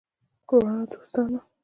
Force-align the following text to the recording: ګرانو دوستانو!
ګرانو 0.49 0.85
دوستانو! 0.91 1.39